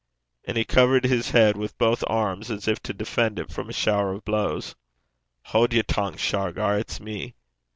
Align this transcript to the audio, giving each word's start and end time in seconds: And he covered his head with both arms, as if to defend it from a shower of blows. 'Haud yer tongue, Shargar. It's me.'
And 0.45 0.57
he 0.57 0.65
covered 0.65 1.03
his 1.05 1.29
head 1.29 1.55
with 1.55 1.77
both 1.77 2.03
arms, 2.07 2.49
as 2.49 2.67
if 2.67 2.81
to 2.81 2.93
defend 2.95 3.37
it 3.37 3.51
from 3.51 3.69
a 3.69 3.71
shower 3.71 4.13
of 4.13 4.25
blows. 4.25 4.73
'Haud 5.43 5.73
yer 5.73 5.83
tongue, 5.83 6.17
Shargar. 6.17 6.79
It's 6.79 6.99
me.' 6.99 7.35